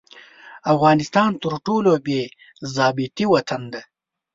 افغانستان 0.73 1.31
تر 1.43 1.53
ټولو 1.65 1.91
بې 2.05 2.21
ضابطې 2.75 3.25
وطن 3.33 3.61
دي. 3.73 3.81